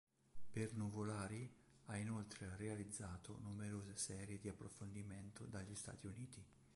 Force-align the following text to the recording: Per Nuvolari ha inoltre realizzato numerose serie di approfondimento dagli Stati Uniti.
Per 0.49 0.73
Nuvolari 0.73 1.47
ha 1.85 1.95
inoltre 1.95 2.55
realizzato 2.57 3.37
numerose 3.43 3.95
serie 3.95 4.39
di 4.39 4.49
approfondimento 4.49 5.43
dagli 5.45 5.75
Stati 5.75 6.07
Uniti. 6.07 6.43